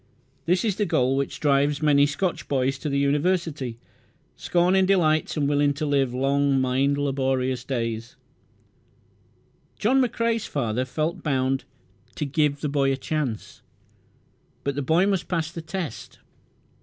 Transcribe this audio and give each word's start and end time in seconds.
This 0.47 0.65
is 0.65 0.77
the 0.77 0.85
goal 0.87 1.15
which 1.15 1.39
drives 1.39 1.83
many 1.83 2.07
Scotch 2.07 2.47
boys 2.47 2.79
to 2.79 2.89
the 2.89 2.97
University, 2.97 3.77
scorning 4.35 4.87
delights 4.87 5.37
and 5.37 5.47
willing 5.47 5.75
to 5.75 5.85
live 5.85 6.11
long, 6.11 6.59
mind 6.59 6.97
laborious 6.97 7.63
days. 7.63 8.15
John 9.77 10.01
McCrae's 10.01 10.47
father 10.47 10.85
felt 10.85 11.21
bound 11.21 11.65
"to 12.15 12.25
give 12.25 12.61
the 12.61 12.67
boy 12.67 12.91
a 12.91 12.97
chance," 12.97 13.61
but 14.63 14.73
the 14.73 14.81
boy 14.81 15.05
must 15.05 15.27
pass 15.27 15.51
the 15.51 15.61
test. 15.61 16.17